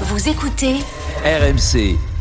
Vous 0.00 0.28
écoutez 0.28 0.80
RMC. 1.24 2.13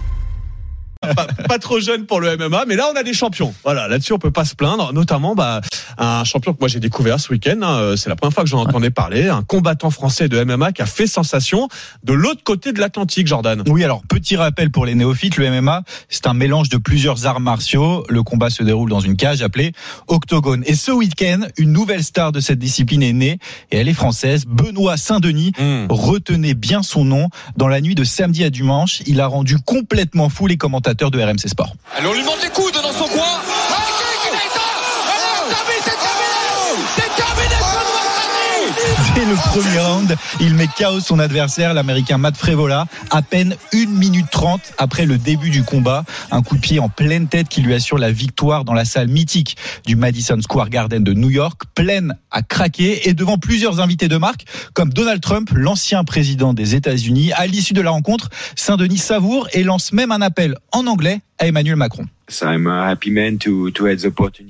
Pas, 1.16 1.28
pas 1.48 1.60
trop 1.60 1.80
jeune 1.80 2.06
pour 2.06 2.20
le 2.20 2.38
MMA, 2.38 2.66
mais 2.68 2.76
là 2.76 2.90
on 2.94 2.96
a 2.96 3.04
des 3.04 3.14
champions. 3.14 3.54
Voilà, 3.64 3.88
là-dessus 3.88 4.14
on 4.14 4.20
peut 4.20 4.32
pas 4.32 4.46
se 4.46 4.56
plaindre. 4.56 4.94
Notamment 4.94 5.36
bah, 5.36 5.62
un 5.98 6.24
champion 6.24 6.54
que 6.54 6.60
moi 6.60 6.68
j'ai 6.68 6.80
découvert 6.80 7.20
ce 7.20 7.32
week-end. 7.32 7.60
hein, 7.62 7.76
euh, 7.80 7.96
c'est 7.96 8.10
la 8.10 8.16
première 8.16 8.34
fois 8.34 8.44
que 8.44 8.50
j'en 8.50 8.60
entendais 8.62 8.90
parler. 8.90 9.30
Un 9.30 9.44
combattant 9.44 9.90
français 9.90 10.30
de 10.30 10.44
MMA 10.44 10.72
qui 10.72 10.82
a 10.82 10.86
fait 10.86 11.08
sensation 11.08 11.68
de 12.04 12.14
l'autre 12.14 12.44
côté 12.44 12.74
de 12.74 12.80
l'Atlantique, 12.80 13.28
Jordan. 13.28 13.64
Oui, 13.68 13.84
alors 13.84 14.02
petit 14.08 14.36
rappel 14.36 14.72
pour 14.72 14.86
les 14.86 14.96
néophytes, 14.96 15.38
le 15.38 15.50
MMA, 15.50 15.84
c'est 16.10 16.28
un 16.28 16.34
mélange 16.34 16.70
de 16.70 16.78
plusieurs 16.78 17.26
arts 17.26 17.40
martiaux. 17.40 18.06
Le 18.10 18.24
combat 18.24 18.50
se 18.50 18.64
déroule 18.64 18.90
dans 18.90 19.00
une 19.00 19.16
cage 19.16 19.42
appelée 19.42 19.74
octogone. 20.08 20.64
Et 20.66 20.76
ce 20.76 20.92
week-end, 20.92 21.42
une 21.58 21.72
nouvelle 21.72 22.04
star 22.04 22.32
de 22.32 22.40
cette 22.40 22.60
discipline 22.60 23.04
est 23.04 23.14
née 23.14 23.40
et 23.72 23.78
elle 23.78 23.90
est 23.90 23.94
française, 23.94 24.46
Benoît 24.48 24.98
Saint-Denis. 24.98 25.52
Mmh. 25.60 25.88
Retenez 25.90 26.54
bien 26.54 26.84
son 26.84 27.06
nom. 27.06 27.30
Dans 27.58 27.68
la 27.68 27.82
nuit 27.82 27.96
de 27.96 28.04
samedi 28.04 28.44
à 28.44 28.50
dimanche, 28.50 29.02
il 29.06 29.20
a 29.22 29.28
rendu 29.28 29.58
complètement 29.60 30.30
fou 30.30 30.48
les 30.48 30.58
commentateurs 30.58 30.93
de 31.18 31.26
RMC 31.26 31.48
Sport. 31.50 31.74
Le 39.30 39.36
premier 39.36 39.80
round, 39.80 40.18
il 40.42 40.54
met 40.54 40.68
KO 40.68 41.00
son 41.00 41.18
adversaire, 41.18 41.74
l'américain 41.74 42.18
Matt 42.18 42.36
Frevola, 42.36 42.88
à 43.10 43.22
peine 43.22 43.56
1 43.74 43.86
minute 43.86 44.26
30 44.30 44.60
après 44.78 45.06
le 45.06 45.18
début 45.18 45.50
du 45.50 45.64
combat. 45.64 46.04
Un 46.30 46.42
coup 46.42 46.58
de 46.58 46.62
pied 46.62 46.80
en 46.80 46.90
pleine 46.90 47.28
tête 47.28 47.48
qui 47.48 47.62
lui 47.62 47.74
assure 47.74 47.98
la 47.98 48.12
victoire 48.12 48.66
dans 48.66 48.74
la 48.74 48.84
salle 48.84 49.08
mythique 49.08 49.56
du 49.86 49.96
Madison 49.96 50.42
Square 50.42 50.70
Garden 50.70 51.06
de 51.06 51.14
New 51.14 51.30
York, 51.30 51.62
pleine 51.74 52.16
à 52.32 52.42
craquer 52.42 53.08
et 53.08 53.14
devant 53.14 53.38
plusieurs 53.38 53.80
invités 53.80 54.10
de 54.10 54.18
marque 54.18 54.46
comme 54.74 54.92
Donald 54.92 55.22
Trump, 55.22 55.50
l'ancien 55.54 56.04
président 56.04 56.54
des 56.54 56.76
États-Unis. 56.76 57.32
À 57.32 57.48
l'issue 57.48 57.74
de 57.74 57.82
la 57.82 57.92
rencontre, 57.92 58.30
Saint-Denis 58.58 58.98
savoure 58.98 59.48
et 59.54 59.64
lance 59.64 59.94
même 59.94 60.12
un 60.12 60.22
appel 60.22 60.58
en 60.74 60.86
anglais 60.86 61.22
à 61.44 61.48
Emmanuel 61.48 61.76
Macron. 61.76 62.06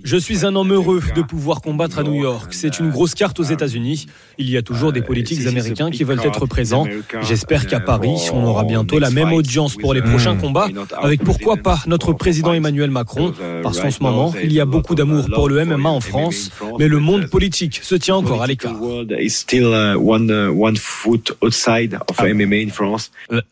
Je 0.04 0.18
suis 0.18 0.46
un 0.46 0.56
homme 0.56 0.72
heureux 0.72 1.02
de 1.16 1.22
pouvoir 1.24 1.62
combattre 1.62 1.98
à 1.98 2.04
New 2.04 2.22
York. 2.22 2.54
C'est 2.54 2.80
une 2.80 2.92
grosse 2.92 3.16
carte 3.16 3.40
aux 3.40 3.44
États-Unis. 3.44 4.06
Il 4.38 4.48
y 4.50 4.58
a 4.58 4.62
toujours 4.62 4.94
des 4.94 5.02
politiques 5.02 5.48
américains 5.48 5.90
qui 5.90 6.04
veulent 6.04 6.22
être 6.24 6.46
présents. 6.46 6.86
J'espère 7.24 7.66
qu'à 7.66 7.80
Paris, 7.80 8.30
on 8.32 8.44
aura 8.44 8.64
bientôt 8.64 9.00
la 9.00 9.10
même 9.10 9.34
audience 9.34 9.76
pour 9.76 9.96
les 9.96 10.04
prochains 10.04 10.38
combats, 10.38 10.68
avec 11.02 11.24
pourquoi 11.24 11.58
pas 11.58 11.82
notre 11.88 12.14
président 12.14 12.54
Emmanuel 12.54 12.92
Macron, 12.92 13.34
parce 13.64 13.80
qu'en 13.80 13.90
ce 13.92 14.04
moment, 14.04 14.34
il 14.44 14.52
y 14.54 14.60
a 14.60 14.66
beaucoup 14.66 14.94
d'amour 14.96 15.26
pour 15.34 15.50
le 15.50 15.64
MMA 15.66 15.90
en 15.90 16.02
France, 16.02 16.52
mais 16.80 16.88
le 16.88 17.00
monde 17.00 17.28
politique 17.28 17.80
se 17.82 17.96
tient 17.96 18.16
encore 18.16 18.42
à 18.44 18.48
l'écart. 18.48 18.76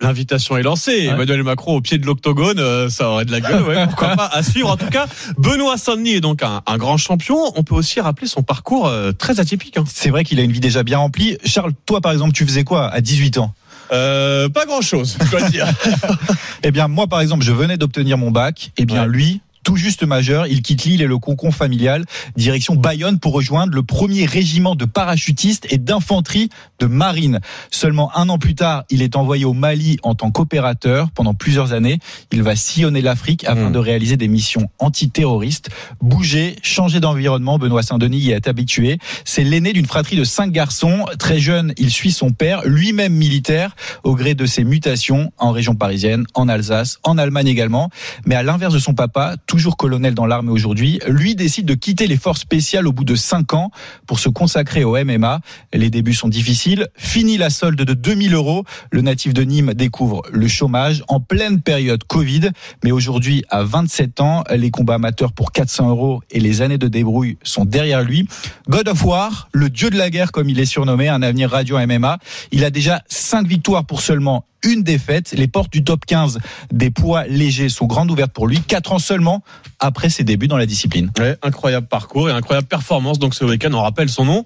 L'invitation 0.02 0.58
est 0.58 0.64
lancée. 0.64 1.06
Emmanuel 1.12 1.44
Macron 1.44 1.76
au 1.76 1.82
pied 1.82 1.98
de 1.98 2.06
l'octogone, 2.06 2.59
euh, 2.59 2.89
ça 2.89 3.09
aurait 3.09 3.26
de 3.26 3.32
la 3.32 3.39
gueule. 3.42 3.64
Ouais, 3.64 3.86
pourquoi 3.88 4.09
pas 4.16 4.28
à 4.32 4.44
suivre. 4.44 4.70
En 4.70 4.78
tout 4.78 4.88
cas, 4.89 5.08
Benoît 5.38 5.78
Saint-Denis 5.78 6.16
est 6.16 6.22
donc 6.22 6.44
un, 6.44 6.62
un 6.66 6.78
grand 6.78 6.98
champion. 6.98 7.38
On 7.56 7.64
peut 7.64 7.76
aussi 7.76 8.00
rappeler 8.02 8.28
son 8.28 8.44
parcours 8.44 8.88
euh, 8.88 9.12
très 9.12 9.39
atypique. 9.39 9.78
hein. 9.78 9.84
C'est 9.88 10.09
vrai 10.09 10.23
qu'il 10.23 10.39
a 10.39 10.44
une 10.44 10.52
vie 10.52 10.59
déjà 10.59 10.84
bien 10.84 10.98
remplie. 10.98 11.38
Charles, 11.45 11.73
toi 11.86 12.02
par 12.02 12.12
exemple, 12.12 12.34
tu 12.34 12.45
faisais 12.45 12.64
quoi 12.64 12.88
à 12.88 13.02
18 13.02 13.38
ans? 13.38 13.54
Euh, 13.92 14.48
pas 14.48 14.66
grand-chose, 14.66 15.17
je 15.23 15.30
dois 15.32 15.50
dire. 15.50 15.67
Eh 16.64 16.70
bien, 16.70 16.88
moi, 16.88 17.08
par 17.08 17.22
exemple, 17.22 17.44
je 17.44 17.52
venais 17.52 17.76
d'obtenir 17.78 18.20
mon 18.20 18.30
bac. 18.30 18.72
Eh 18.78 18.86
bien, 18.86 19.02
Ouais. 19.04 19.08
lui, 19.09 19.42
tout 19.64 19.76
juste 19.76 20.04
majeur, 20.04 20.48
il 20.48 20.62
quitte 20.62 20.84
l'île 20.84 21.02
et 21.02 21.08
le 21.08 21.17
concon 21.17 21.52
familial, 21.52 22.06
direction 22.36 22.76
Bayonne 22.76 23.20
pour 23.20 23.34
rejoindre 23.34 23.73
le 23.73 23.84
premier 23.84 24.26
régiment 24.26 24.76
de 24.76 24.86
parachutistes 24.86 25.67
et 25.70 25.78
d'infanterie 25.78 26.50
de 26.80 26.86
marine. 26.86 27.40
Seulement 27.70 28.16
un 28.17 28.30
an 28.30 28.38
plus 28.38 28.56
tard, 28.56 28.84
il 28.89 29.02
est 29.02 29.16
envoyé 29.16 29.45
au 29.45 29.54
Mali 29.54 29.98
en 30.04 30.16
tant 30.16 30.32
qu'opérateur. 30.32 31.12
Pendant 31.12 31.34
plusieurs 31.34 31.73
années, 31.73 32.00
il 32.32 32.44
va 32.44 32.56
sillonner 32.56 33.02
l'Afrique 33.02 33.44
afin 33.45 33.70
Mm. 33.70 33.73
de 33.73 33.80
réaliser 33.80 34.17
des 34.17 34.28
missions 34.28 34.70
antiterroristes. 34.80 35.70
Bouger, 36.02 36.56
changer 36.64 37.00
d'environnement, 37.00 37.58
Benoît 37.60 37.83
Saint-Denis 37.83 38.20
y 38.20 38.32
est 38.32 38.48
habitué. 38.48 38.98
C'est 39.26 39.43
l'aîné 39.43 39.73
d'une 39.73 39.86
fratrie 39.86 40.16
de 40.16 40.23
cinq 40.23 40.52
garçons. 40.52 41.05
Très 41.20 41.39
jeune, 41.39 41.73
il 41.78 41.89
suit 41.92 42.11
son 42.11 42.32
père, 42.32 42.61
lui-même 42.66 43.14
militaire, 43.14 43.76
au 44.04 44.16
gré 44.16 44.33
de 44.36 44.45
ses 44.45 44.64
mutations 44.64 45.32
en 45.38 45.52
région 45.52 45.76
parisienne, 45.76 46.26
en 46.33 46.48
Alsace, 46.48 46.99
en 47.04 47.17
Allemagne 47.17 47.48
également. 47.48 47.89
Mais 48.26 48.36
à 48.36 48.43
l'inverse 48.43 48.73
de 48.73 48.80
son 48.80 48.93
papa, 48.93 49.36
toujours 49.52 49.76
colonel 49.76 50.14
dans 50.14 50.26
l'armée 50.26 50.50
aujourd'hui, 50.50 51.02
lui 51.08 51.36
décide 51.36 51.66
de 51.66 51.73
quitter 51.73 52.08
les 52.08 52.16
forces 52.16 52.39
spéciales 52.39 52.88
au 52.88 52.94
bout 52.94 53.04
de 53.04 53.16
5 53.16 53.54
ans 53.54 53.70
pour 54.08 54.17
se 54.17 54.30
consacrer 54.30 54.86
au 54.86 54.95
MMA. 55.04 55.42
Les 55.73 55.89
débuts 55.89 56.14
sont 56.14 56.30
difficiles. 56.30 56.88
Fini 56.95 57.38
la 57.38 57.50
solde 57.50 57.82
de 57.82 57.94
2000 57.94 58.34
euros. 58.34 58.64
Le 58.92 59.02
natif 59.02 59.34
de 59.34 59.42
Nîmes 59.42 59.73
découvre 59.73 60.22
le 60.32 60.48
chômage 60.48 61.04
en 61.10 61.20
pleine 61.20 61.61
période 61.61 62.06
Covid. 62.06 62.52
Mais 62.86 62.92
aujourd'hui, 62.92 63.44
à 63.50 63.64
27 63.64 64.22
ans, 64.22 64.45
les 64.56 64.72
combats 64.72 64.94
amateurs 64.94 65.34
pour 65.34 65.52
400 65.52 65.90
euros 65.90 66.22
et 66.32 66.40
les 66.40 66.61
années 66.61 66.78
de 66.78 66.88
débrouille 66.88 67.38
sont 67.44 67.66
derrière 67.66 68.04
lui. 68.04 68.30
God 68.70 68.88
of 68.88 69.04
War, 69.04 69.50
le 69.52 69.70
dieu 69.70 69.90
de 69.90 69.98
la 69.98 70.10
guerre 70.10 70.32
comme 70.32 70.48
il 70.48 70.61
est 70.61 70.66
surnommé, 70.66 71.10
un 71.10 71.22
avenir 71.22 71.52
radio 71.52 71.78
MMA. 71.78 72.20
Il 72.54 72.64
a 72.64 72.70
déjà 72.70 73.02
5 73.10 73.45
victoires 73.45 73.84
pour 73.84 74.00
seulement 74.00 74.45
une 74.64 74.83
défaite. 74.83 75.32
Les 75.32 75.48
portes 75.48 75.72
du 75.72 75.83
top 75.83 76.05
15 76.05 76.39
des 76.72 76.92
poids 76.92 77.26
légers 77.26 77.70
sont 77.70 77.86
grandes 77.86 78.11
ouvertes 78.11 78.32
pour 78.32 78.48
lui. 78.48 78.60
4 78.61 78.94
ans 78.94 78.99
seulement 78.99 79.44
après 79.80 80.10
ses 80.10 80.23
débuts 80.23 80.48
dans 80.48 80.58
la 80.58 80.66
discipline. 80.66 81.11
Ouais, 81.20 81.38
incroyable 81.42 81.88
parcours 81.88 82.30
et 82.30 82.32
incroyable 82.32 82.67
performance. 82.67 83.20
Donc 83.20 83.33
ce 83.33 83.44
week-end, 83.45 83.73
on 83.73 83.82
rappelle 83.82 84.10
son 84.10 84.26
nom. 84.26 84.45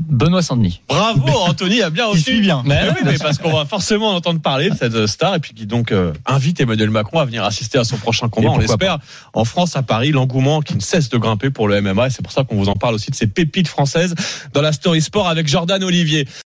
Benoît 0.00 0.42
Saint-Denis. 0.42 0.80
Bravo, 0.88 1.28
Anthony 1.48 1.82
a 1.82 1.90
bien 1.90 2.04
Il 2.06 2.12
reçu. 2.12 2.22
suit 2.22 2.40
bien. 2.40 2.62
Mais 2.64 2.82
oui, 2.88 3.00
mais 3.04 3.18
parce 3.18 3.38
qu'on 3.38 3.52
va 3.52 3.64
forcément 3.64 4.10
entendre 4.10 4.40
parler 4.40 4.70
de 4.70 4.76
cette 4.76 5.06
star 5.06 5.34
et 5.34 5.40
puis 5.40 5.52
qui 5.54 5.66
donc 5.66 5.90
euh, 5.92 6.12
invite 6.26 6.60
Emmanuel 6.60 6.90
Macron 6.90 7.18
à 7.18 7.24
venir 7.24 7.44
assister 7.44 7.78
à 7.78 7.84
son 7.84 7.96
prochain 7.96 8.28
combat. 8.28 8.50
On 8.50 8.58
l'espère. 8.58 8.98
En 9.32 9.44
France, 9.44 9.76
à 9.76 9.82
Paris, 9.82 10.12
l'engouement 10.12 10.60
qui 10.60 10.74
ne 10.74 10.80
cesse 10.80 11.08
de 11.08 11.18
grimper 11.18 11.50
pour 11.50 11.68
le 11.68 11.80
MMA 11.80 12.06
et 12.06 12.10
c'est 12.10 12.22
pour 12.22 12.32
ça 12.32 12.44
qu'on 12.44 12.56
vous 12.56 12.68
en 12.68 12.74
parle 12.74 12.94
aussi 12.94 13.10
de 13.10 13.16
ces 13.16 13.26
pépites 13.26 13.68
françaises 13.68 14.14
dans 14.52 14.62
la 14.62 14.72
Story 14.72 15.02
Sport 15.02 15.28
avec 15.28 15.48
Jordan 15.48 15.82
Olivier. 15.82 16.28